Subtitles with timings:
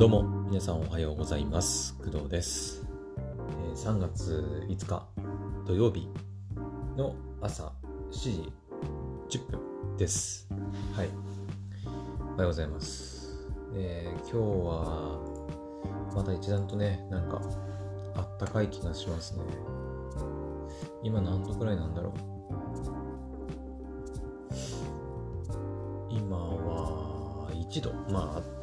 [0.00, 1.94] どうも皆さんおはようございます。
[1.98, 2.86] 工藤です、
[3.66, 5.06] えー3月5日
[5.66, 6.08] 土曜日
[6.96, 7.74] の朝
[8.10, 8.50] 7
[9.28, 10.48] 時10分です。
[10.96, 11.08] はい。
[11.84, 15.20] おはようございます、えー今日は
[16.14, 17.42] また一段とねなんか
[18.14, 19.44] あったかい気がしますね。
[21.02, 22.12] 今何度くらいなんだろう。
[26.08, 27.92] 今は1度。
[28.10, 28.60] まあ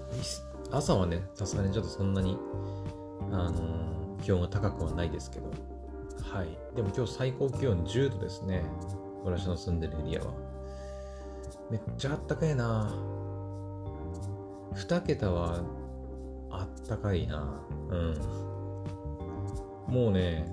[0.71, 2.37] 朝はねさすがにちょっとそんなに
[3.31, 3.87] あのー
[4.21, 5.51] 気温が高くはないですけど。
[6.21, 6.47] はい。
[6.75, 8.63] でも今日最高気温10度ですね。
[9.23, 10.33] 私の住んでるエリアは。
[11.69, 12.93] めっちゃあったかいな。
[14.73, 15.61] 2桁は
[16.49, 17.61] あったかいな。
[17.89, 18.13] うん。
[19.87, 20.51] もうね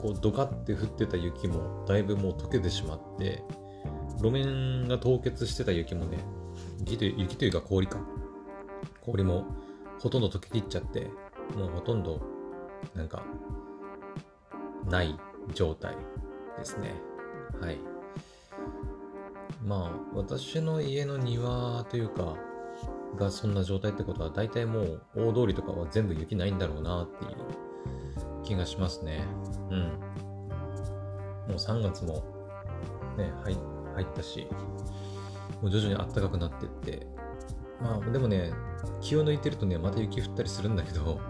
[0.00, 3.42] こうドカって降ってた雪もだいぶもう溶けてしまって
[4.22, 6.16] 路面が凍結してた雪もね
[6.78, 7.98] 雪という雪というか氷か。
[9.04, 9.44] 氷も
[10.00, 11.10] ほとんど溶けきっちゃって
[11.56, 12.20] もうほとんど
[12.94, 13.24] なんか
[14.86, 15.18] ない
[15.54, 15.96] 状態
[16.58, 16.94] ですね。
[17.60, 17.78] はい。
[19.64, 22.36] まあ私の家の庭というか
[23.16, 29.24] がそんな状態ってことは大体もう大通りとかは全部雪ないんだろうなっていう気がしますね。
[29.70, 29.80] うん。
[29.80, 29.90] も
[31.50, 32.24] う3月も
[33.16, 33.56] ね入
[33.94, 34.48] 入ったし
[35.60, 37.06] もう徐々に暖かくなってって。
[37.80, 38.52] まあでもね
[39.00, 41.20] 気を抜いてるとねまた雪降ったりするんだけど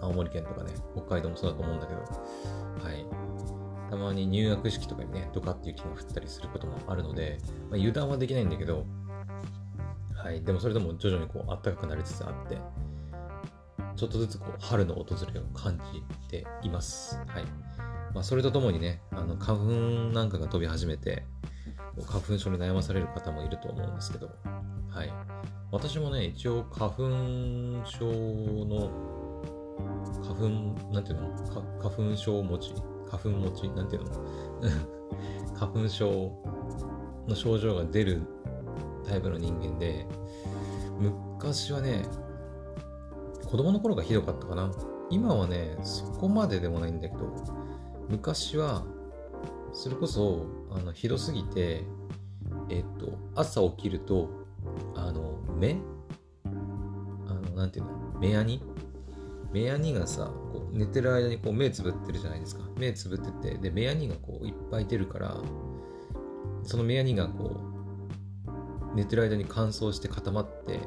[0.00, 2.00] 青森県とかね北海道もそうだと思うんだけど。
[2.00, 3.04] はい。
[3.90, 7.38] たまに入学式とかにねドカって雪が降ったりすることもあるので、
[7.70, 8.84] まあ、油断はできないんだけど
[10.14, 10.42] はい。
[10.42, 12.58] でもそれでも徐々にこう暖かくなりつつあって
[13.96, 17.16] ちょっとずつこう春の訪れを感じています。
[17.26, 17.44] はい。
[18.14, 19.64] まあ、それとともにねあの花粉
[20.12, 21.24] なんかが飛び始めて
[22.06, 24.30] 花粉症に悩まされる方もいると思うんですけど。
[24.90, 25.12] はい。
[25.70, 27.02] 私もね一応花粉
[27.84, 28.90] 症の
[30.22, 30.48] 花粉
[30.92, 31.28] なんていうの？
[31.78, 32.74] 花粉症持ち？
[33.06, 33.68] 花粉持ち？
[33.76, 34.10] なんていうの？
[35.54, 36.32] 花粉症
[37.26, 38.22] の症状が出る
[39.06, 40.06] タイプの人間で
[40.98, 42.04] 昔はね
[43.46, 44.70] 子供の頃がひどかったかな。
[45.10, 47.32] 今はねそこまででもないんだけど
[48.10, 48.84] 昔は
[49.72, 51.84] それこそあのひどすぎて
[52.68, 54.28] えっと朝起きると
[55.58, 55.76] 目？
[57.26, 57.90] あのなんていうの？
[58.20, 58.62] 目やに？
[59.52, 62.62] 目やにがさこう寝てる間にこう目つぶってるじゃないですか。
[62.76, 65.36] 目つぶっててで目やにがこういっぱい出るから
[66.64, 67.60] その目やにがこ
[68.92, 70.80] う寝てる間に乾燥して固まって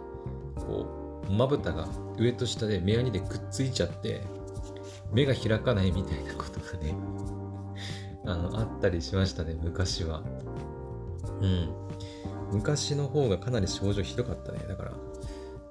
[0.58, 4.22] こうまぶたが上と下で目やにでくっついちゃって
[5.14, 6.96] 目が開かないみたいなことがね
[8.26, 10.22] あのあったりしましたね昔は。
[11.42, 11.91] うん。
[12.52, 14.60] 昔の方がかなり症状ひどかったね。
[14.68, 14.92] だから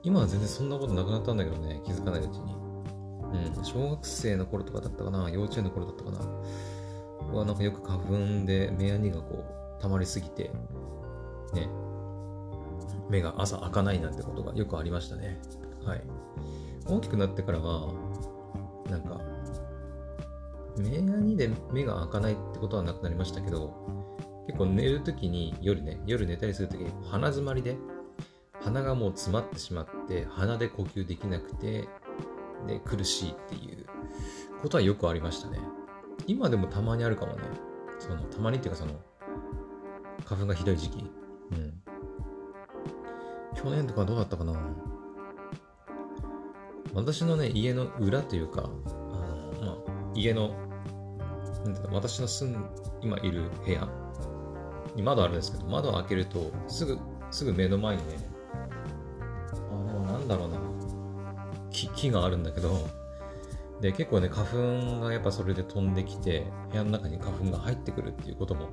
[0.02, 2.54] 今は全然そんなことなくなったんだけどね気づかないうちに。
[3.56, 3.64] うん。
[3.64, 6.18] 小学生の頃とかだったかな幼稚園の頃だったかな。
[7.38, 9.44] はなんかよく花粉で目やにがこ
[9.78, 10.50] う溜まりすぎて
[11.52, 11.68] ね。
[13.08, 15.40] 目が朝開かないなんてことがよくありましたね。
[15.84, 16.02] はい。
[16.86, 17.92] 大きくなってからは
[18.88, 19.20] なんか
[20.78, 23.74] 目やにで目が開かないってことはなくなりましたけど
[24.46, 27.76] 結構寝るときに夜ね夜寝たりするときに鼻詰まりで
[28.62, 31.88] 鼻がもう詰まってしまって鼻で呼吸できなくて
[32.66, 33.86] で苦しいっていう
[34.60, 35.58] ことはよくありましたね。
[36.26, 37.42] 今でもたまにあるかもね。
[37.98, 38.92] そのたまにっていうかその
[40.24, 41.10] 花粉がひどい時期。
[41.52, 41.82] うん。
[43.54, 44.54] 去年とかどうだったかな。
[46.92, 50.50] 私のね家の裏というかあの、まあ、家の
[51.64, 52.70] なんていうの私の住ん
[53.00, 53.88] 今いる部屋
[54.94, 56.98] に窓あるんですけど窓を開けるとすぐ
[57.30, 58.18] すぐ目の前にね
[59.52, 60.58] あのなんだろうな。
[61.70, 62.88] 木木があるんだけど
[63.80, 68.68] で結構ね花粉がやっぱそれで飛んできて部屋の中に花粉が入ってくるっていうことも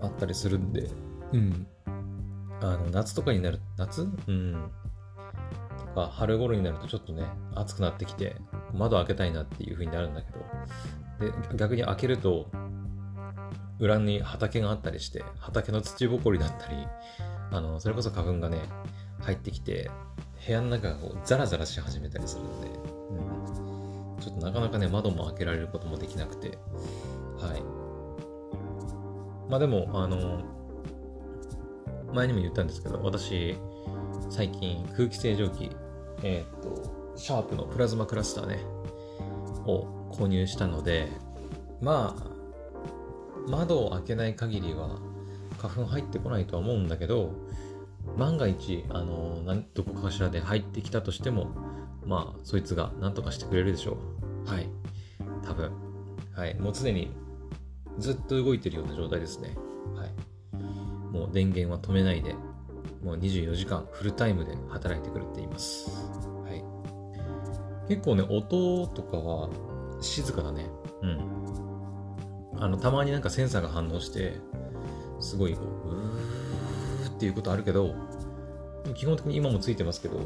[0.00, 0.88] あったりするんで。
[1.32, 1.66] うん。
[2.60, 4.02] あの夏とかになる夏？
[4.02, 4.70] うん。
[5.78, 7.24] とか春頃になるとちょっとね
[7.54, 8.36] 暑くなってきて
[8.72, 10.38] 窓開けたいなっていう風になるんだけど。
[11.18, 12.46] で逆に開けると
[13.78, 16.86] 裏に畑があったりして畑の土ぼこりだったり
[17.50, 18.60] あのそれこそ花粉がね
[19.20, 19.90] 入ってきて
[20.46, 22.68] 部屋の中がこうザラザラし始めたりするので、
[24.16, 26.58] うん、ちょっとなかなかね窓も開けられることもできなくて
[27.38, 27.86] はい。
[29.48, 30.42] まあでもあの
[32.12, 33.56] 前にも言ったんですけど私
[34.30, 35.70] 最近空気清浄機
[36.22, 38.58] えーっとシャープのプラズマクラスターね
[39.66, 41.08] を購入したので
[41.80, 42.35] まあ
[43.48, 44.98] 窓を開けない限りは
[45.58, 47.32] 花粉入ってこないとは思うんだけど
[48.16, 49.42] 万が一、あの
[49.74, 51.48] どこかしらで入ってきたとしても、
[52.04, 53.98] まあ、そいつが何とかしてくれるでしょ
[54.46, 54.48] う。
[54.48, 54.68] はい。
[55.44, 55.72] 多分。
[56.34, 56.54] はい。
[56.54, 57.10] もう常に
[57.98, 59.56] ずっと動いてるような状態ですね。
[59.94, 60.10] はい。
[61.12, 62.34] もう電源は止めないで、
[63.02, 65.90] もう24時間フルタイムで働いてくれています。
[66.44, 66.64] はい。
[67.88, 69.50] 結構ね、音とかは
[70.00, 70.70] 静かだね。
[71.02, 71.45] うん。
[72.58, 74.34] あの、たまになんかセンサーが反応して、
[75.20, 77.94] すごいこう、うーっていうことあるけど、
[78.94, 80.18] 基本的に今もついてますけど、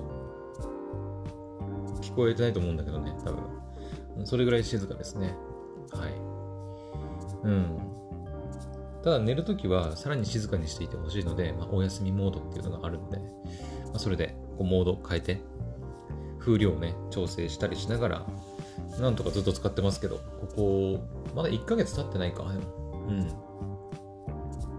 [2.00, 4.26] 聞こえてないと思うんだけどね、多分。
[4.26, 5.34] それぐらい静かですね。
[5.92, 6.12] はい。
[7.44, 7.78] うん。
[9.02, 13.24] ただ寝るときはさらに静かにしていてほしいので、まあ、お休みモードっていうのがあるんで、ま
[13.94, 15.40] あ、それでこうモード変えて、
[16.38, 18.26] 風量をね、調整したりしながら、
[18.98, 21.00] なんとかずっと使ってますけど、ここ、
[21.34, 22.42] まだ1ヶ月経ってないか。
[22.42, 22.46] う
[23.12, 23.26] ん。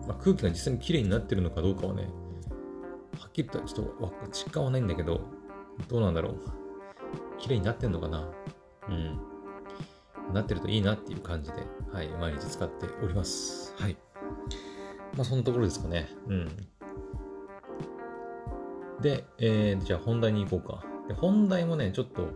[0.08, 2.04] まあ、空気が実際に綺麗になってるのかどうかはね、
[3.20, 5.22] はっきりとちょっと実感はないんだけど、
[5.88, 6.38] どうなんだろう。
[7.40, 8.30] 綺麗になってんのかな
[8.90, 9.20] うん。
[10.34, 11.58] なってるといいなっていう感じで、
[11.92, 13.74] はい、毎日使っております。
[13.78, 13.98] はい。
[15.16, 16.10] まあ、そんなところですかね。
[16.28, 16.48] うん。
[19.02, 20.84] で、えー、じゃあ本題に行こうか。
[21.08, 22.30] で本題もね、ちょっと、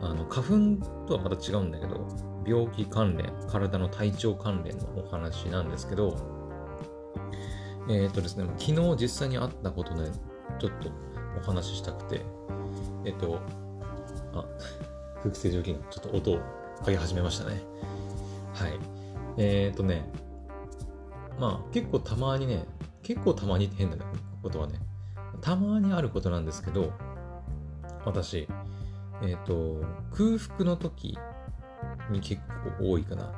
[0.00, 2.06] あの、花粉とはまた違うんだけど、
[2.46, 6.16] 病気関連、体の体調関連のお話なんですけど、
[7.88, 10.10] えっ、ー、とですね、昨日実際にあったことね、
[10.58, 10.90] ちょっと
[11.38, 12.24] お話ししたくて、
[13.04, 13.40] えっ、ー、と、
[14.34, 14.44] あ、
[15.22, 16.38] 空気清浄機がちょっと音を
[16.78, 17.60] かけ始めましたね。
[18.54, 18.78] はい。
[19.38, 20.10] えっ、ー、とね、
[21.38, 22.66] まあ結構たまにね、
[23.02, 24.02] 結構たまに変だね、
[24.42, 24.78] ことはね、
[25.40, 26.92] たまにあることなんですけど、
[28.04, 28.48] 私、
[29.22, 29.80] えっ、と、
[30.12, 31.18] 空腹の時
[32.10, 32.40] に結
[32.78, 33.32] 構多いかな。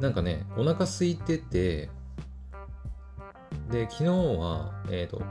[0.00, 1.90] なんかね、お腹空いてて、
[3.70, 5.22] で、昨日は、えっ、ー、と、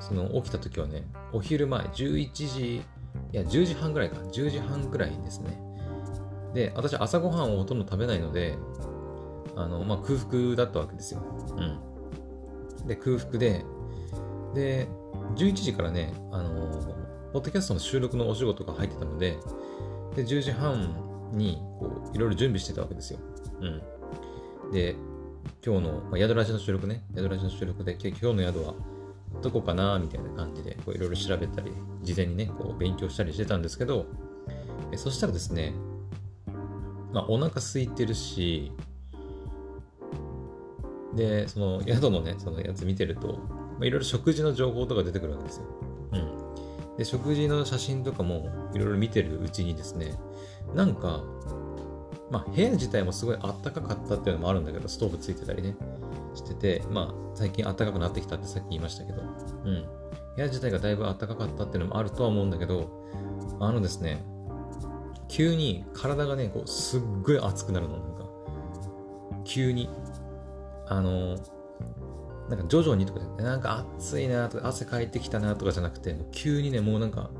[0.00, 2.82] その起きた時はね、お昼前、11時、い
[3.32, 5.60] や、10時半ぐらいか、10時半ぐらいですね。
[6.54, 8.56] で、私朝ごはんをほとんど食べないので、
[9.56, 11.22] あの、まあ、空腹だったわけですよ。
[11.56, 12.86] うん。
[12.86, 13.64] で、空腹で、
[14.54, 14.88] で、
[15.36, 16.70] 11時からね、あの
[17.32, 19.38] ポッドキャストの収録のお仕事が入ってたので、
[20.16, 23.18] で、10時半に、こう、いろいろ準備してたわけですよ。
[23.60, 24.72] うん。
[24.72, 24.96] で、
[25.64, 28.74] 今日の、まあ、宿ラジの収録ね、宿ラジの収録で、今日の宿は
[29.42, 31.72] どこかなみたいな感じで、いろいろ調べたり、
[32.02, 34.06] 事前にね、こう、勉強したりしてたんですけど、
[34.92, 35.72] えそしたらですね、
[37.12, 38.72] まあ、お腹空いてるし、
[41.14, 43.40] で、その宿のね、そのやつ見てると、
[43.80, 45.64] いろいろ食事の情報とか出てくるわけですよ。
[46.12, 46.18] う
[46.94, 46.96] ん。
[46.96, 50.14] で、食事の写真とかもいろいろ見てるうちにですね、
[50.74, 51.22] なんか、
[52.30, 55.76] まあ、部屋自体もすごいあったかかったっていうのもあるんだけど、ストーブついてたりね、
[56.34, 59.22] してて、まあ、最近あったかくなってきたってさっき言いましたけど、
[59.64, 59.84] うん。
[60.36, 62.88] 部屋自体がだいぶあったかかったっていうのもあるとは思うんだけど、
[63.58, 64.22] あのですね、
[65.28, 68.24] 急に体がね、こう、すっごい熱くなるの、なんか。
[69.44, 69.88] 急に。
[70.86, 71.36] あの、
[72.48, 77.30] なんか徐々にとかで、なくて、なんか暑いなとか、汗かいてきたなとかじゃなくて、急にね、もう、なんか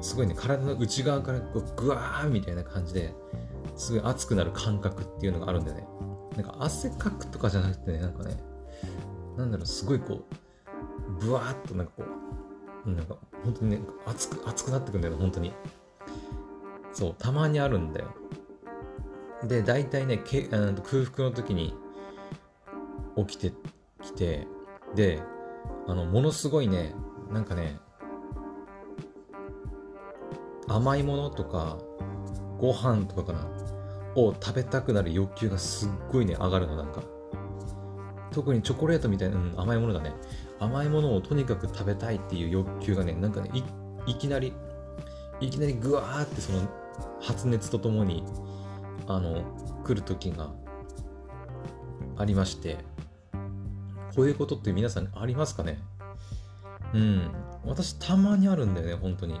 [0.00, 3.14] すごいね、体の内側からこう、ぐわーみたいな感じで、
[3.76, 5.86] すごい熱くなる感覚っていうのがあるんでね。
[6.36, 8.36] なんか汗かくとかじゃなくてね、なんかね、
[9.36, 10.26] なんだろう、すごいこ
[11.18, 12.04] う、ぶわーっとなんかこ
[12.86, 15.52] う、なんか本当にね、熱く、熱くなってくんだよね、本当に。
[16.92, 18.14] そう、たまにあるんだよ。
[19.44, 21.74] で、大体ね、けあの空腹の時に
[23.16, 23.52] 起きて
[24.02, 24.46] きて、
[24.94, 25.22] で、
[25.86, 26.94] あの、ものすごいね、
[27.30, 27.78] なんかね、
[30.68, 31.78] 甘いものとか、
[32.58, 33.46] ご飯とかかな、
[34.16, 37.02] を食べたくなる欲求がすっごいね、上がるの、なんか。
[38.32, 40.14] 特にチョコレートみたいな、うん、甘いものだね。
[40.58, 43.50] 甘いものをとにかく食べたいっていう欲求がね、なんかね、
[44.06, 44.52] いきなり、
[45.40, 46.60] いきなりぐわーってその
[47.20, 48.24] 発熱とともに、
[49.06, 49.42] あの、
[49.84, 50.50] 来る時が
[52.16, 52.78] ありまして、
[54.14, 55.78] こういうことって皆さんありますかね？
[56.94, 57.30] うん。
[57.66, 59.38] 私たまにあるんだよね、本当に。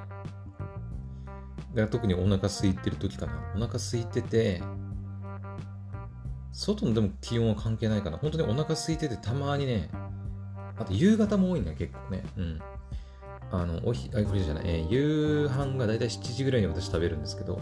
[1.76, 3.52] だから特にお腹空いてる時かな。
[3.54, 4.62] お腹空いてて、
[6.50, 8.16] 外のでも気温は関係ないかな。
[8.16, 9.90] 本当にお腹空いててたまにね、
[10.78, 12.24] あと夕方も多いんだよ、結構ね。
[12.38, 12.60] うん。
[13.52, 17.60] あの、おひ、あ、これじゃない、えー、夕飯がだいたい7時ぐらいに私食べるんですけど、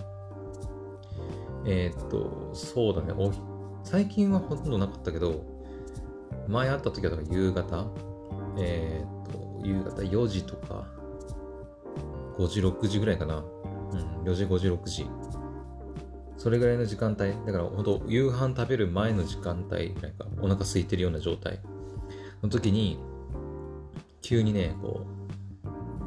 [1.66, 3.33] えー、っと、そうだね、お
[3.83, 5.44] 最近はほとんどなかったけど、
[6.47, 7.87] 前会った時はだか夕方、
[8.59, 10.87] えー、っと、夕方4時とか、
[12.38, 13.44] 5時、6時ぐらいかな。
[13.93, 15.07] うん、4時、5時、6時。
[16.37, 17.31] それぐらいの時間帯。
[17.47, 21.61] だから本当夕飯食べる前の時間帯ぐらいか、お腹空いてるような状態
[22.43, 22.99] の時に、
[24.21, 25.07] 急にね、こ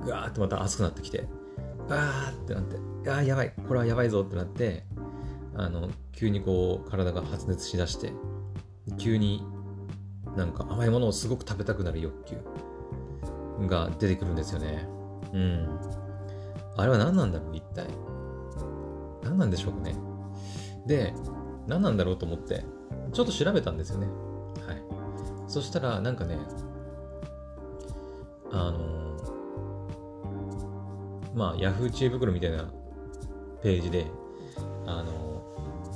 [0.02, 1.28] う、ぐわーってまた熱くなってきて、
[1.90, 2.78] あーってなって、
[3.10, 4.86] あーやばい、これはやばいぞってなって、
[5.56, 8.12] あの、急にこう、体が発熱しだして、
[8.98, 9.44] 急に
[10.36, 12.38] なんか甘いものをすごく食べたくなる欲求
[13.68, 14.88] が出てくるんですよね。
[15.34, 15.80] うん。
[16.78, 17.88] あれは何なんだろう、一体。
[19.24, 19.96] 何なんでしょうかね。
[20.86, 21.14] で、
[21.68, 22.64] 何なんだろうと思って、
[23.12, 24.08] ちょっと調べたんですよね。
[24.66, 24.82] はい。
[25.48, 26.38] そしたら、なんかね、
[28.52, 32.72] あのー、まあ、ヤフー知恵袋みたいな
[33.62, 34.06] ページで、
[34.86, 35.44] あの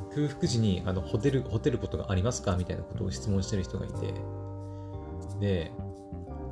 [0.09, 4.13] ー、空腹時にあのホテル、ホテルことがありますかみたいなことを質問してる人がいて、
[5.39, 5.71] で、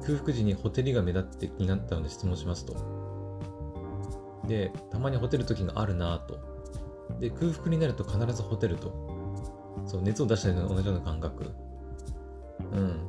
[0.05, 2.98] 空腹時にホテルが目立って気になったので質問しますと。
[4.49, 6.39] で、たまにホテル時があるなと。
[7.19, 8.91] で、空腹になると必ずホテルと。
[9.85, 11.45] そう、熱を出したりと同じような感覚。
[12.73, 12.99] うん。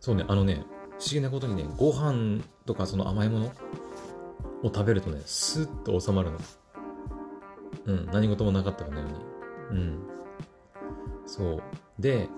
[0.00, 0.64] そうね、あのね、
[0.98, 3.46] 不思議なことにね、ご飯とかその甘いもの
[4.62, 6.38] を食べるとね、スッと収まるの。
[7.86, 9.06] うん、何事もなかったかのよ
[9.70, 9.80] うに。
[9.80, 9.98] うん。
[11.26, 11.62] そう。
[11.98, 12.28] で、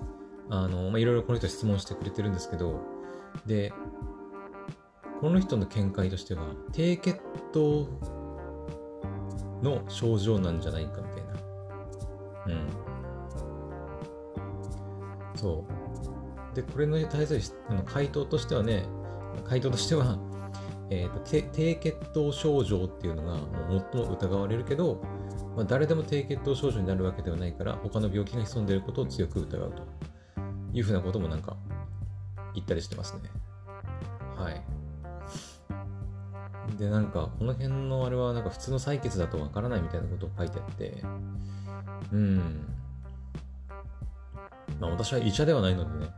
[0.49, 2.81] あの、まあ、いろいろこの人質問してくれてるんですけど、
[3.45, 3.73] で、
[5.21, 6.43] この人の見解としては、
[6.73, 7.21] 低血
[7.53, 7.89] 糖
[9.63, 11.35] の症状なんじゃないかみたいな。
[12.47, 12.69] うん。
[15.35, 15.65] そ
[16.53, 16.55] う。
[16.55, 18.87] で、これに対するあの回答としてはね、
[19.45, 20.19] 回答としては、
[20.89, 21.21] えーと、
[21.53, 25.03] 低血糖症状っていうのがもう最も疑われるけど、
[25.57, 29.83] まあ、誰でも低血糖症状になるわけではないから他の病気が潜んでいることを強く疑うと
[30.73, 31.57] いうふうなこともなんか
[32.55, 33.46] 言ったりしてますね。
[36.79, 41.03] で、なんか、この辺のあれは、なんか普通の採血だとわからないみたいなことを書いてあって、
[42.13, 42.67] うん。
[44.81, 46.13] まあ私は医者ではないのでね、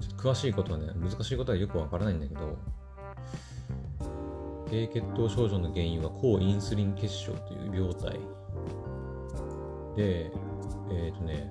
[0.00, 2.58] ちょっと詳しいことはね、難しいことはよくわからないんだけど、
[4.70, 8.12] 低血糖症状の原因は抗インスリン結晶という病態
[9.96, 10.30] で、
[10.90, 11.50] えっ、ー、とね、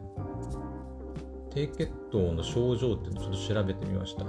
[1.53, 4.25] 低血糖の症状ってちょっと調べてみました。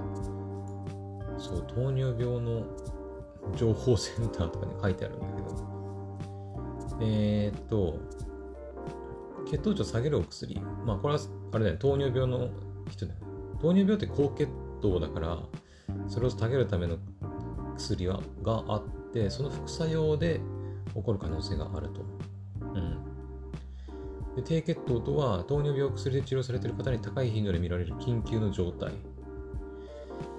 [1.38, 2.64] そう、糖尿病の
[3.57, 5.68] 情報センターとかに書いてあるんだけど、
[7.00, 7.99] えー、っと、
[9.50, 10.61] 血糖値を下げるお薬。
[10.85, 11.21] まあ、これは、
[11.52, 12.50] あれだよね、糖尿病の
[12.90, 13.26] 人だよね。
[13.61, 14.49] 糖尿病って高血
[14.80, 15.38] 糖だから、
[16.07, 16.99] それを下げるための
[17.76, 20.40] 薬はがあって、その副作用で
[20.95, 22.02] 起こる可能性があると。
[22.61, 23.04] うん。
[24.37, 28.92] で低血糖とは、糖尿病を薬で治療されている方に高い頻度で見られる緊急の状態。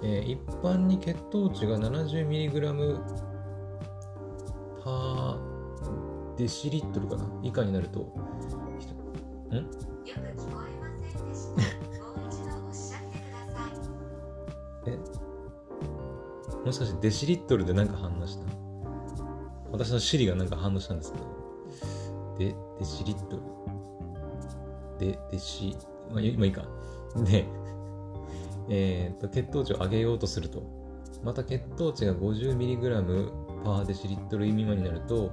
[0.01, 2.99] えー、一般に血糖値が 70mg
[4.83, 7.25] パーデシリットルかな？
[7.43, 8.03] 以下になると、ん？
[8.03, 9.75] よく
[10.05, 11.55] 聞こえませんでした。
[11.55, 13.71] もう一度おっしゃってください。
[14.87, 14.89] え？
[16.65, 18.45] もしかしてデシリットルで何か反応した？
[19.71, 21.25] 私のシリが何か反応したんですけど、
[22.39, 23.43] デ、デシリットル。
[24.99, 25.77] デ、デシ、
[26.09, 26.63] まあ、今いいか。
[27.17, 27.45] で、
[28.69, 30.63] えーと、血糖値を上げようとすると、
[31.23, 33.31] また血糖値が 50mg
[33.63, 35.31] パーデシリットル未満になると、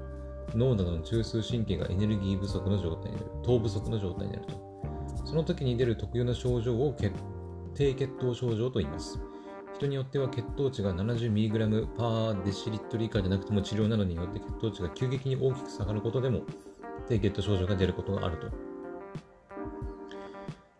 [0.55, 4.67] 脳などの中枢神経がエネルギー不足の状態になる、糖不足の状態になると。
[5.25, 6.95] その時に出る特有の症状を
[7.75, 9.21] 低血糖症状と言います。
[9.77, 16.41] 人によっては血糖値が 70mg パーデシリットル以下じゃなくても治療などによって血糖値が急激に大きく下がることでも
[17.09, 18.49] 低血糖症状が出ることがあると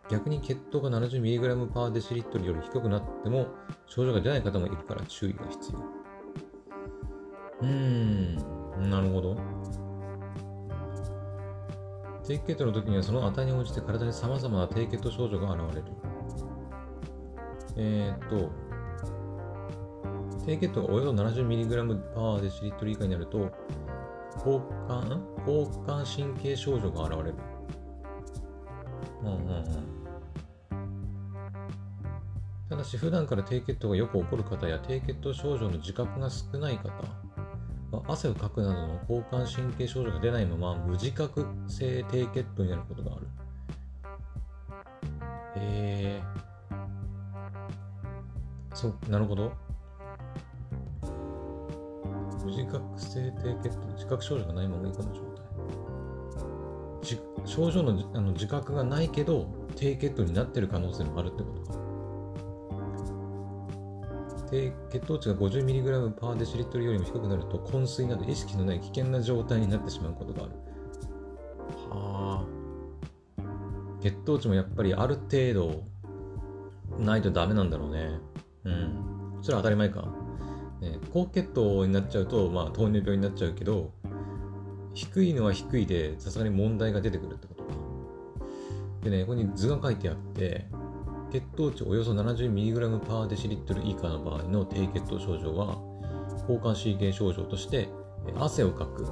[0.09, 3.47] 逆に血糖が 70mg パーデシリットルより低くなっても
[3.87, 5.79] 症状が出ない方もいるから注意が必要。
[7.61, 9.35] うーん、なるほど。
[12.25, 15.87] 低血糖の時にはその値に応じて体に様々な低血糖症状が現れる。
[17.77, 18.49] えー、っと、
[20.45, 23.51] 低血糖がおよそ 70mg パーデシリットル以下になると、
[24.37, 27.56] 交感交感神経症状が現れる。
[29.21, 29.97] うんうんうん。
[32.69, 36.89] ただし普段から低血糖がよく起こる方や低血糖症状の自覚が少ない方
[37.91, 43.27] は汗をかくなどの交感神経症状が出ないまま無自覚性低血糖になることがある。
[45.55, 46.37] へえー。
[48.75, 49.51] そう、なるほど。
[52.43, 55.26] 無自覚性低血糖、自覚症状がないまま以下の状態。
[57.47, 61.87] 症状のあの自覚がないけど低血糖になってる可能性もあるってことか。
[64.49, 70.51] 低血糖値が 50mg パーデシリットルよりも低くなると昏睡など意識のない危険な状態になってしまうことがある。
[71.89, 72.57] はあ。
[74.01, 75.83] 血糖値もやっぱりある程度
[76.99, 78.19] ないとダメなんだろうね。
[78.63, 79.39] うん。
[79.41, 80.07] それは当たり前か。
[80.81, 83.91] ね、高血糖になっちゃうと、まあ、糖尿病になっちゃうけど、
[84.97, 87.69] 低いのは低いで、さすがに問題が出てくるってことか。
[89.03, 90.65] でね、ここに図が書いてあって、
[91.31, 95.77] 血糖値およそ 70mg パーデシリットル以下の場合の低血糖症状は、
[96.41, 97.89] 交感神経症状として、
[98.39, 99.05] 汗をかく、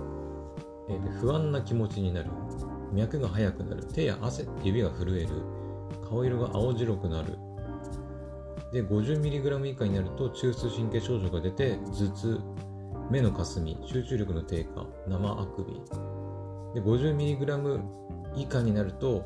[1.21, 2.31] 不安な気持ちになる、
[2.91, 5.29] 脈が速くなる、手や汗、指が震える、
[6.09, 7.37] 顔色が青白くなる、
[8.73, 12.39] で 50mg 以下になると中枢神経症状が出て頭痛
[13.09, 15.73] 目のかすみ集中力の低下生あくび。
[16.73, 17.81] で 50mg
[18.35, 19.25] 以下になると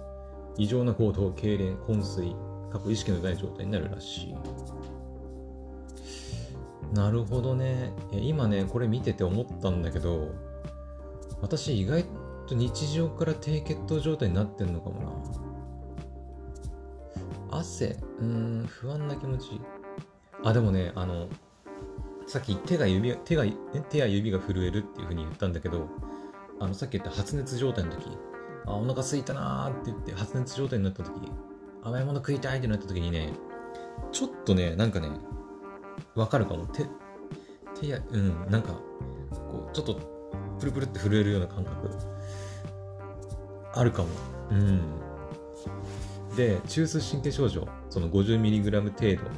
[0.57, 2.35] 異常な行動痙攣昏睡
[2.71, 4.35] 過去意識のない状態になるらしい。
[6.93, 7.93] なるほどね。
[8.11, 10.31] 今ねこれ見てて思ったんだけど
[11.41, 12.05] 私意外
[12.47, 15.01] と日常から低血糖状態になってんのかも
[17.51, 17.57] な。
[17.57, 19.61] 汗、うん、不安な気持ち。
[20.43, 21.27] あ、でもね、あの、
[22.29, 23.43] さっき手が指手が
[23.89, 25.87] 手や指が震えるっていうふうに言ったんだけど、
[26.59, 28.07] あの、さっき言った発熱状態の時、
[28.67, 31.11] あ、お腹すいたなって言って発熱状態になった時、
[31.81, 33.33] 甘いもの食いたいってなった時にね、
[34.11, 35.09] ちょっとね、なんかね、
[36.13, 36.67] わかるかも。
[36.67, 36.85] 手、
[37.81, 38.73] 手や、うん、なんか、
[39.31, 39.95] こう、ちょっと、
[40.59, 41.89] プルプルって震えるような感覚、
[43.73, 44.09] あるかも。
[44.51, 44.81] うん。
[46.35, 49.29] で中枢神経症状その 50mg 程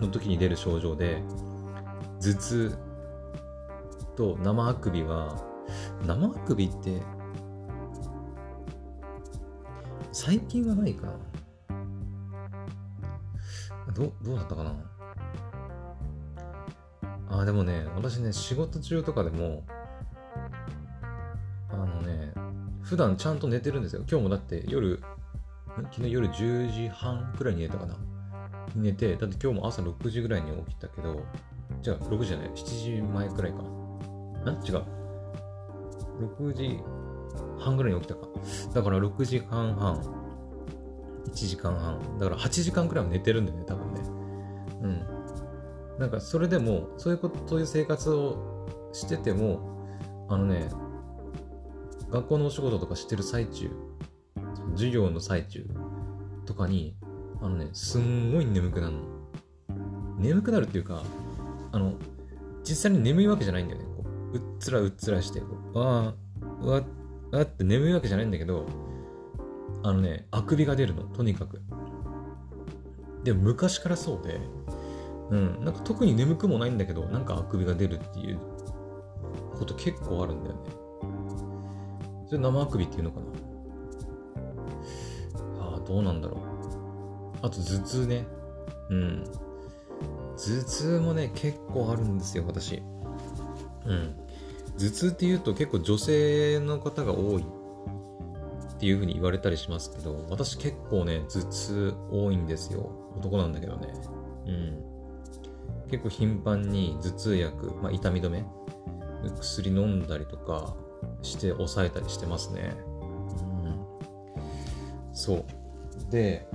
[0.00, 1.22] 度の時に出る症状で
[2.22, 2.78] 頭痛
[4.16, 5.36] と生あくびは
[6.06, 7.02] 生あくびって
[10.12, 11.12] 最近はないかな。
[13.92, 14.72] どどうだったかな。
[17.28, 19.64] あでもね私ね仕事中とかでも
[21.70, 22.32] あのね
[22.82, 24.04] 普段ちゃんと寝てるんですよ。
[24.08, 25.02] 今日もだって夜
[25.90, 27.96] 昨日夜10時半くらいに寝たかな。
[28.74, 31.24] 寝て、だって今日も朝6時ぐらいに起きたけど、
[31.82, 33.58] じゃあ6時じゃない、7時前くらいか。
[33.58, 33.64] ん
[34.64, 34.84] 違う。
[36.38, 36.80] 6時
[37.58, 38.28] 半ぐらいに起きたか。
[38.72, 39.96] だから6時間半、
[41.26, 42.18] 1時間半。
[42.18, 44.00] だから8時間くらいも寝てるんだよね、多分ね。
[44.82, 45.98] うん。
[45.98, 50.70] なんかそれでも、そういうこと、そういう生活をしてても、あのね、
[52.10, 53.70] 学校のお仕事とかしてる最中、
[54.72, 55.66] 授業の最中
[56.46, 56.96] とかに、
[57.40, 59.02] あのね、すんごい眠くなるの。
[60.18, 61.02] 眠くなるっていうか、
[61.72, 61.94] あの、
[62.62, 63.86] 実際に眠いわけじゃないんだよね。
[63.96, 64.04] こ
[64.34, 66.82] ううっつらうっつらして、こうああ、うわ、
[67.32, 68.66] あって眠いわけじゃないんだけど、
[69.82, 71.60] あのね、あくびが出るの、とにかく。
[73.24, 74.40] でも昔からそうで、
[75.30, 78.38] うん、なんか特に眠くもないんだけど、なんかあくびが出るっていう
[79.58, 80.60] こと結構あるんだよね。
[82.26, 83.26] それ生あくびっていうのかな。
[85.60, 86.40] ああどうなんだろう。
[87.42, 88.26] あと頭痛ね。
[88.90, 89.24] うん。
[90.36, 92.82] 頭痛もね、結構あるんですよ、私。
[93.86, 94.14] うん。
[94.78, 97.46] 頭痛っていうと結構女性の方が多いっ
[98.78, 102.90] ていう風に言われたりしますけど、私結構ね、頭痛多いんですよ。
[103.16, 103.92] 男なんだけどね。
[104.46, 104.92] うん。
[105.90, 108.44] 結構頻繁に頭痛薬、まあ、痛み止め、
[109.40, 110.74] 薬飲んだりとか
[111.20, 112.74] して抑えたりしてますね。
[113.56, 115.14] うん。
[115.14, 115.44] そう。
[116.10, 116.46] で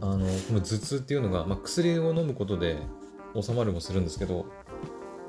[0.00, 2.78] あのこの頭痛っていうのが、まあ、薬を飲むことで
[3.40, 4.46] 収まるもするんですけど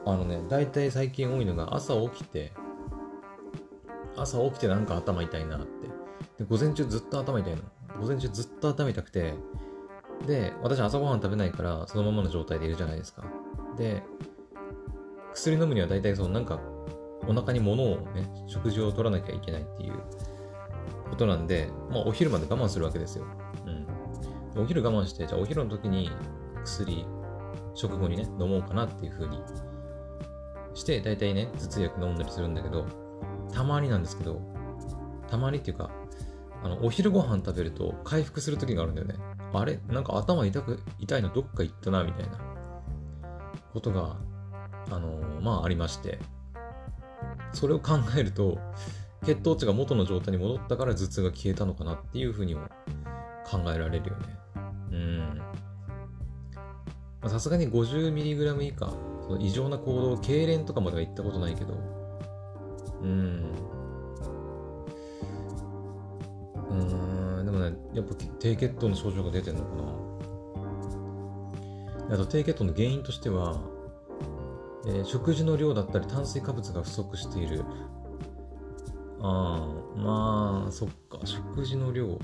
[0.06, 2.52] あのね大体最近多いのが朝起きて
[4.16, 5.88] 朝起きてなんか頭痛いなって
[6.38, 7.62] で午前中ずっと頭痛いの
[8.00, 9.34] 午前中ずっと頭痛くて
[10.28, 13.24] で私朝ごはん食べないからそのままの状態でいるじゃないですか
[13.78, 14.04] で
[15.34, 16.60] 薬飲むには大体そのなんか
[17.28, 19.94] お腹に物をね食事を取らなきゃいけないっていう
[21.10, 23.26] ことなんで、まあ、お昼まで我慢するわけですよ。
[24.56, 24.64] うん。
[24.64, 26.12] お昼我慢して、じゃあお昼の時に
[26.64, 27.06] 薬、
[27.76, 29.40] 食後にね、飲もうかなっていう風に
[30.74, 32.86] して、大体ね、頭痛薬飲んだりするんだけど、
[33.54, 34.42] たまになんですけど、
[35.28, 35.92] たまにっていうか、
[36.64, 39.16] あの、お昼ご飯食べると回復する時があるんだよね。
[39.54, 39.80] あれ？
[39.88, 42.40] なんか頭痛く、痛いのどっか行ったな、みたいな
[43.72, 44.18] ことが、
[44.90, 46.20] あのー、まあありまして、
[47.54, 48.58] それを考えると、
[49.26, 52.68] 血糖値が元の状態に戻ったから頭痛が消えたのかなっていうふうにも
[53.46, 54.40] 考えられるよね。
[54.92, 55.42] うん。
[57.30, 61.74] さすがに 50mg 以下、その異常な行動、痙攣とかまでは行ったことないけど、
[63.02, 63.52] うん。
[66.70, 66.74] う
[67.42, 69.76] ん、でもね、やっぱ低血糖の症状が出てんのか
[72.10, 72.16] な。
[72.16, 73.60] あと低血糖の原因としては、
[74.86, 77.64] えー、食事の量だったり炭水化物が不足している
[79.22, 82.20] ああ、まあ、そっか、食事の量。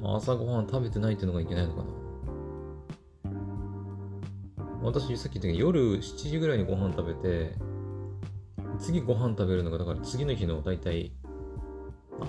[0.00, 2.03] まあ、朝ごはん食べてないっていうのがいけないのかな。
[4.84, 7.54] 私さっき言ったけど夜7時ぐらいにご飯食べて、
[8.78, 11.12] 次ご飯食べるのが、だから次の日の大体、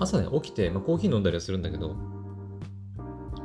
[0.00, 1.94] 朝ね、起きて、まあ、コーヒー飲んだりはするんだけど、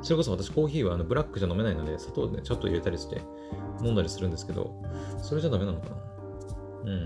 [0.02, 3.22] それこそ私コーヒーはあのブラックじゃ飲めないので、砂糖ね、ちょっと入れたりして
[3.84, 4.82] 飲んだりするんですけど、
[5.22, 5.96] それじゃダメなのかな
[6.86, 7.06] うん。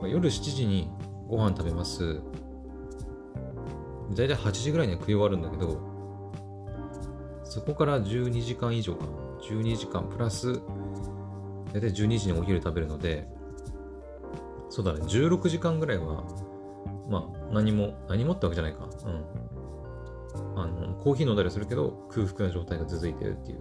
[0.00, 0.90] まあ、夜7時に
[1.26, 2.20] ご飯食べます。
[4.14, 5.80] だいたい8時ぐらいには食い終わるんだけど、
[7.44, 9.27] そこから12時間以上かな。
[9.42, 10.60] 12時間プラス、
[11.72, 13.28] だいたい12時にお昼食べるので、
[14.70, 16.24] そうだね、16時間ぐらいは、
[17.08, 18.88] まあ、何も、何もってわけじゃないか。
[19.04, 20.60] うん。
[20.60, 23.58] あの、コーヒー飲んだりするけど、空腹な状態が続いてるっていう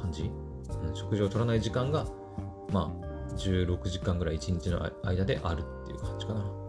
[0.00, 0.22] 感じ。
[0.22, 2.06] うん、食事を取らない時間が、
[2.72, 6.59] まあ、16時間ぐらい1日の間であるっていう感じかな。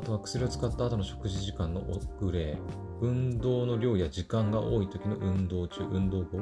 [0.00, 2.56] あとは薬を使った後の食事時間の遅れ、
[3.02, 6.40] 運動の量や時間が多い時の運動中、運動後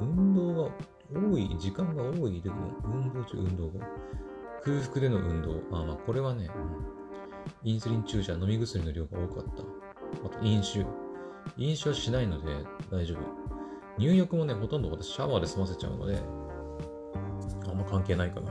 [0.00, 0.70] 運動が
[1.12, 2.54] 多い、時間が多い時の
[2.84, 3.78] 運動中、運動後
[4.64, 5.60] 空腹での運動。
[5.70, 6.48] あ、まあこれはね、
[7.62, 9.62] インスリン注射、飲み薬の量が多かった。
[10.26, 10.86] あと飲酒。
[11.58, 13.18] 飲酒はしないので大丈夫。
[13.98, 16.18] 入浴もね、ほとんど私シャワーで済ませちゃうので、
[17.68, 18.50] あんま関係ないかな。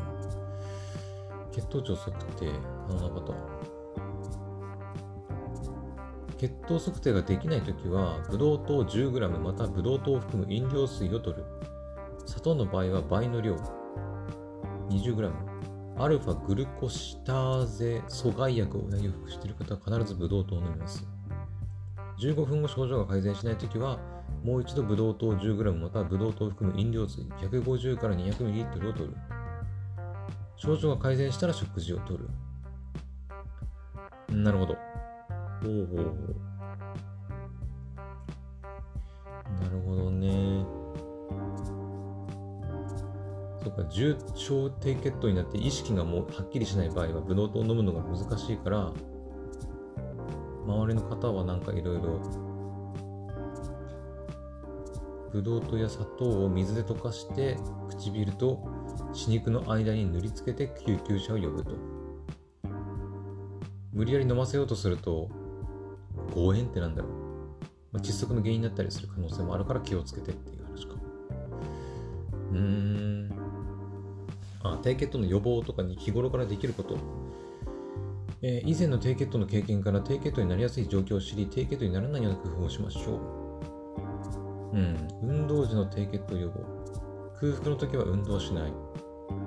[1.54, 2.52] 血糖値を測定
[2.88, 3.34] 可能な方。
[6.38, 11.46] 血糖測定ができないときは、ブドウ糖 10g またブドウ糖を含む飲料水を取る。
[12.26, 13.56] 砂糖の場合は倍の量。
[14.90, 15.32] 20g。
[16.00, 21.06] アルファグルコシターゼ阻害薬を服している方は必ずブドウ糖を飲みます。
[22.20, 24.00] 15分後症状が改善しないときは、
[24.44, 29.16] もう一度ブドウ糖 10g またはブドウ糖を含む飲料水150から 200ml を取る。
[30.64, 32.30] 症状が改善したら食事をとる。
[34.30, 34.76] なるほど。
[34.76, 34.80] ほ
[35.68, 36.36] うほうほう。
[39.62, 40.66] なるほどね。
[43.62, 48.94] そっか、重症低血糖になって意識がもうはっきりしない場合は、ブドウ糖を飲むのが難しいから、
[50.66, 52.22] 周りの方はなんかいろいろ、
[55.30, 57.58] ブドウ糖や砂糖を水で溶かして
[57.90, 58.83] 唇と
[59.14, 61.72] 歯肉の間に塗りつけて救急車を呼ぶと。
[63.94, 65.30] 無理やり飲ませようとすると、
[66.34, 67.12] 誤嚥ってなんだろう。
[67.92, 70.96] まあ、窒息の原因になったりする可能性もあるから気をつけてっていう話か。
[72.52, 73.32] うーん。
[74.64, 76.98] あ、低血糖の予防とかに日頃からできること。
[78.42, 83.20] えー、以前の低血糖の経験から低血糖になりやすい状況を知り、低血糖にならないような工夫をしましょ
[84.74, 84.76] う。
[84.76, 85.08] うん。
[85.22, 86.62] 運動時の低血糖予防。
[87.40, 88.74] 空腹の時は運動しない。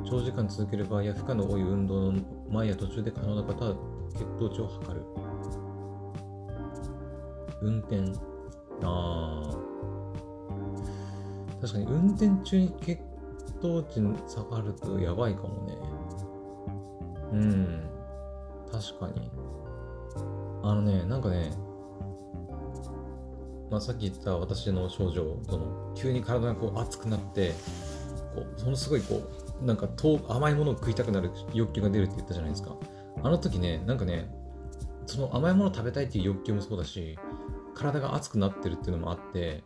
[0.05, 3.77] 長時間続ける場合や負荷の多い運動の前や途中で可能な方は
[4.14, 5.05] 血糖値を測る。
[7.62, 8.03] 運転。
[8.83, 9.57] あ。
[11.61, 13.01] 確かに運転中に血
[13.61, 15.96] 糖値下がるとやばいかもね。
[17.33, 17.90] うん。
[18.70, 19.31] 確かに。
[20.62, 21.53] あのね、なんかね、
[23.70, 27.53] まあ、さっき言った私の症状、その急に体がこう熱くなって、
[28.35, 29.88] こうそのすごいこうなんか
[30.29, 32.77] 甘いものを食いたくなる欲求が出るって言ったじゃないですか。
[33.23, 34.31] あの時ね、なんかね、
[35.07, 37.19] その甘いもの食べたいっていう欲求もそうだし、
[37.75, 39.64] 体が熱くなってるっていうのもあって、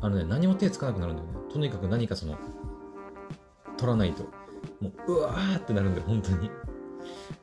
[0.00, 1.34] あのね、何も手つかなくなるんだよね。
[1.52, 2.36] とにかく何かその、
[3.76, 4.24] 取らないと。
[4.80, 6.50] もう、うわーってなるんだよ、本当に。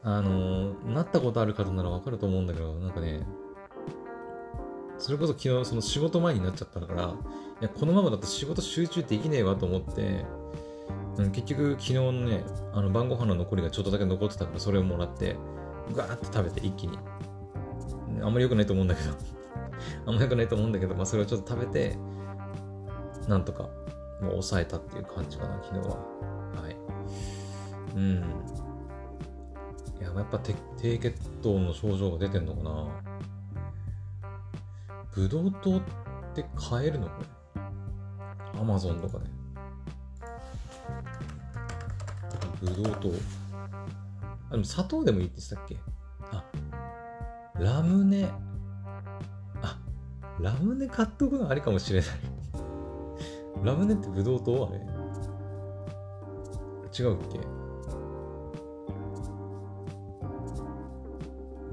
[0.03, 3.25] あのー、なったことある方ならわかると思うんだけど、なんかね、
[4.97, 10.25] それこそ昨日その仕事前になっちゃったから、いや、このままだと仕事集中できねえわと思って、
[11.17, 15.37] うん、結局昨日のね、あの晩ご飯の残りがちょっとだけ残ってたからそれをもらって、
[15.93, 16.97] ガーって食べて一気に。
[18.21, 19.11] あんまり良くないと思うんだけど
[20.07, 21.97] あんまり良くないと思うんだけど、まあそれをちょっと食べて、
[23.27, 23.63] なんとか
[24.21, 25.95] もう抑えたっていう感じかな、昨日は。
[25.95, 26.75] はい。
[27.95, 28.23] うん。
[29.99, 32.87] いや、やっぱ低血糖の症状が出てんのかな。
[35.13, 35.81] ブドウ糖っ
[36.33, 37.13] て買えるのこ
[37.55, 38.59] れ？
[38.59, 39.34] アマゾンとかで。
[42.61, 43.09] ぶどうと、
[44.49, 45.77] あ、でも砂糖でもいいって言ってたっけ？
[46.31, 46.45] あ、
[47.59, 48.29] ラムネ。
[49.61, 49.79] あ、
[50.39, 52.09] ラムネ買っとくのありかもしれない。
[53.63, 54.69] ラムネってブドウ糖？
[54.69, 54.79] あれ。
[56.97, 57.39] 違うっけ？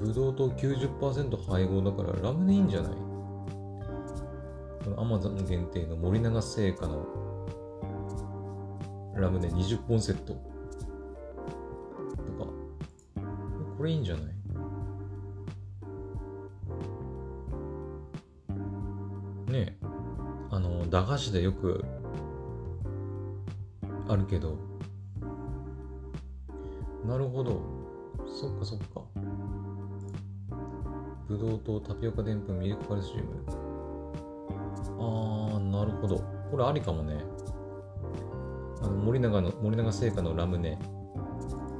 [0.00, 2.92] ブドウ糖90%配合だからラムネいいんじゃない？
[4.84, 7.06] このアマゾン限定の森永製菓の
[9.14, 10.34] ラムネ20本セット。
[13.82, 14.24] これいいんじゃない？
[19.50, 19.76] ねえ。
[20.52, 21.84] あの駄菓子でよく
[24.06, 24.56] あるけど。
[27.04, 27.60] なるほど。
[28.24, 29.02] そっかそっか。
[31.26, 33.44] ぶどうとタピオカでんぷんミルクカルシウム。
[35.00, 36.22] あーなるほど。
[36.52, 37.16] これありかもね。
[38.80, 40.78] あの森永の森永製菓のラムネ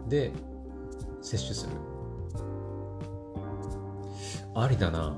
[0.09, 0.33] で
[1.21, 1.92] 摂取する。
[4.55, 5.17] ありだな。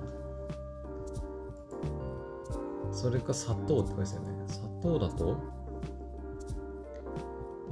[2.92, 4.44] それか砂糖って書いてあるよね。
[4.46, 5.36] 砂糖だと？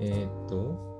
[0.01, 0.93] えー、っと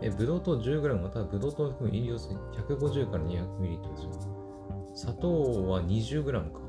[0.00, 4.10] え、ブドウ糖 10g またはブドウ糖を含む飲料水150から 200ml ですよ。
[4.94, 6.60] 砂糖は 20g か。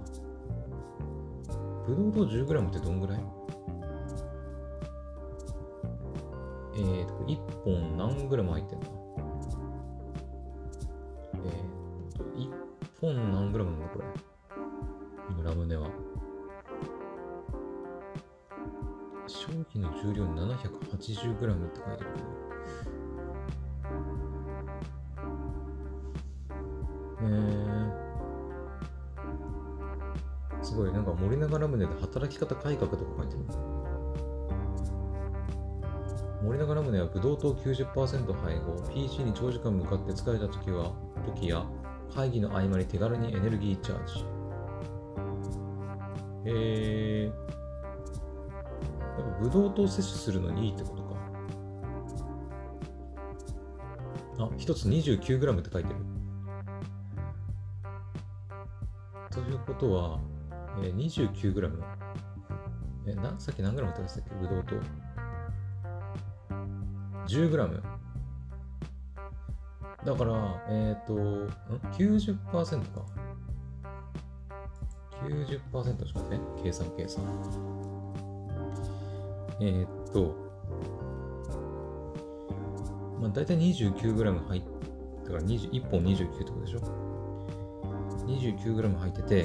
[1.86, 3.20] ブドウ糖 10g ってどんぐらい？
[6.76, 8.88] えーと、1本何グラム入ってんだ
[21.44, 22.22] グラムって書いてあるけ
[27.26, 27.28] ど。
[27.28, 27.94] へえ
[30.62, 33.44] すごい、なんか森永ラムネで働き方改革とか書いてる。
[36.42, 40.94] 森永ラムネはブドウ糖90%配合、PC に長時間向かって疲れた時は、
[41.26, 41.66] 時や
[42.16, 44.26] 会議の合間に手軽にエネルギーチャージ。
[46.46, 47.34] へえやっ
[49.18, 51.03] ぱブドウ糖摂取するのにいいってこと？
[54.46, 55.96] あ、一つ 29g って書いてる。
[59.32, 60.20] ということは、
[60.84, 61.84] えー、29g。
[63.06, 64.36] えな、さっき何 g って言ったっけ？
[64.36, 64.76] ぶどうと。
[67.28, 67.82] 10g。
[70.06, 71.48] だから、えっ、ー、と、ん
[71.94, 73.06] ?90% か。
[75.24, 76.40] 90%しかね。
[76.62, 77.24] 計算計算。
[79.62, 80.43] えー、っと、
[83.24, 84.62] まあ、大体 29g 入っ
[85.24, 86.80] たから1本29ってことでしょ
[88.28, 89.44] ？29g 入ってて、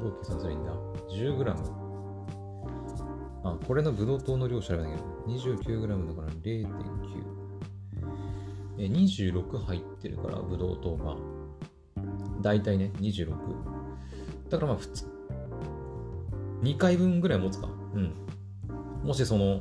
[0.00, 0.72] どう計算すればいいんだ
[1.10, 1.54] ?10g。
[3.44, 5.38] あ、これのブドウ糖の量調べなきゃいけない。
[5.38, 6.66] 29g だから0.9。
[8.78, 11.16] え、26入ってるから、ブドウ糖が。
[12.40, 13.28] だいたいね、26。
[14.48, 15.04] だからまあ、普通、
[16.62, 17.68] 2回分ぐらい持つか。
[17.92, 18.14] うん。
[19.04, 19.60] もしその、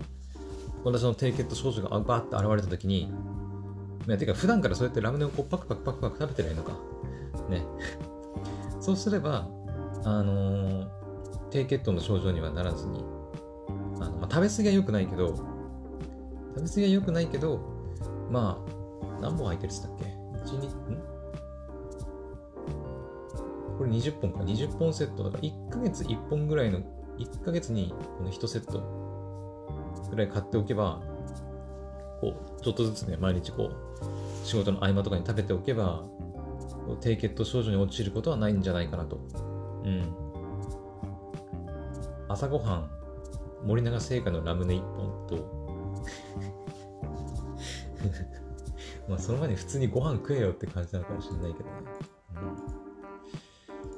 [0.86, 3.12] 私の低血糖症状がバーって現れた時に、
[4.08, 6.74] いや、てか普段からそうやってラムネをこうパクパクパクパク食べてないのか。
[7.50, 7.66] ね。
[8.80, 9.48] そうすれば、
[10.04, 10.88] あのー、
[11.50, 13.04] 低血糖の症状にはならずに、
[14.00, 15.36] あのまあ、食べ過ぎは良くないけど、
[16.56, 17.60] 食べ過ぎは良くないけど、
[18.30, 21.04] まあ、何本入ってるっつったっけ ?1、2、ん？
[23.80, 24.40] これ20本か。
[24.42, 26.80] 20本セットだから、1ヶ月1本ぐらいの、
[27.18, 29.05] 1ヶ月にこの1セット
[30.16, 31.02] ぐらい買っておけば、
[32.22, 36.04] こう、ちょっとずつね、毎日こう、仕事の合間とかに食べておけば、
[37.02, 39.20] 低血糖症状に陥ることはないんじゃないかなと。
[39.84, 40.26] うん。
[42.28, 42.90] 朝ごはん、
[43.66, 45.66] 森永製菓のラムネ1本と
[49.08, 51.76] まあその前に普通にご飯食えよって感じなのかもしれないけどね。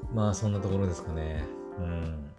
[0.10, 1.46] うん、まあそんなところですかね。
[1.80, 2.30] うん。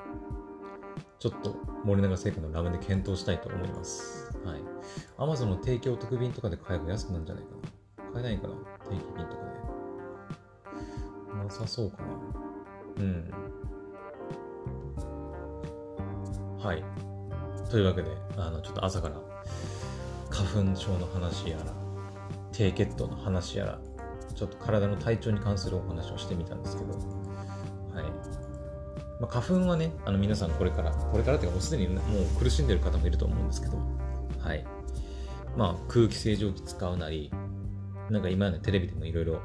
[1.19, 4.31] ちょっと森永製菓のラムネ検討したいと思います。
[4.45, 4.63] はい。
[5.19, 8.13] Amazon の提供特便とかで買えば安くなるんじゃないかな。
[8.13, 8.55] 買えないかな？
[8.89, 9.43] 定期便とか
[11.35, 11.45] で。
[11.45, 12.09] なさそうかな。
[12.99, 13.31] うん。
[16.59, 16.85] はい。
[17.71, 19.17] というわけで、あの、ちょっと朝から
[20.31, 21.73] 花粉症の話やら、
[22.53, 23.81] 低血糖の話やら、
[24.35, 26.95] ちょっと体の体調に関するお話をしてみたんですけど、
[29.21, 33.79] まあ、花粉はね、あの皆さんこれから、これからっていうかもうすでにもう苦しんでる方もいると思うんですけど、
[34.41, 34.65] はい。
[35.57, 37.33] まあ、空気清浄機使うなり、
[38.11, 39.41] なんか今ね、テレビでもいろいろ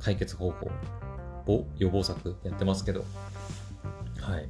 [0.00, 0.70] 解決方法
[1.46, 3.04] を、予防策やってますけど、
[4.20, 4.48] はい。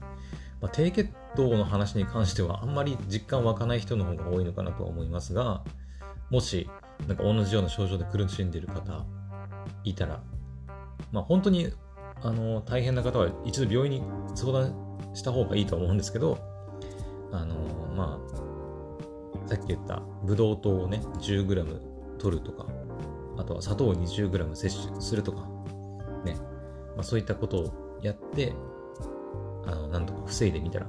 [0.61, 5.65] まあ、低血糖の話に関してはあんまり実感湧かない人の方が多いのかなと思いますが、
[6.31, 6.71] もし、
[7.09, 9.05] なんか同じような症状で苦しんでいる方
[9.83, 10.23] いたら、
[11.13, 11.73] まあ本当に
[12.25, 14.03] あの大変な方は一度病院に
[14.35, 14.75] 相談
[15.13, 16.39] した方がいいと思うんですけど、
[17.31, 17.55] あの
[17.95, 21.81] まあ、さっき言ったブドウ糖をね、10g
[22.19, 22.67] 取るとか、
[23.37, 25.43] あとは砂糖を 20g 摂取するとか、
[26.25, 26.35] ね、
[26.97, 28.55] まあ、そういったことをやって、
[29.67, 30.87] あの、なんとか防いでみたら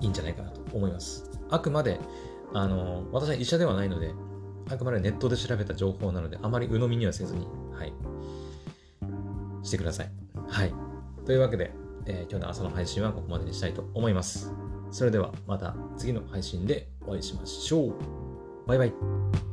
[0.00, 1.30] いいんじゃないかなと思います。
[1.50, 2.00] あくまで、
[2.52, 4.12] あの、私は医者ではないので、
[4.68, 7.92] あくまでネットで調べた情報なので、あまり鵜呑みにはせずに、はい、
[9.62, 10.17] してください。
[10.48, 10.72] はい。
[11.26, 11.72] というわけで、
[12.06, 14.52] えー今日の朝の配信はここまでにしたいと思います。
[14.90, 17.94] それではまた次の配信でお会いしましょう。
[18.66, 19.47] バイバイ。